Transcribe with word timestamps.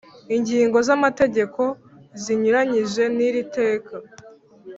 ingingo 0.35 0.77
z 0.87 0.89
amategeko 0.97 1.61
zinyuranyije 2.21 3.03
n 3.15 3.17
iri 3.27 3.43
teka 3.57 3.95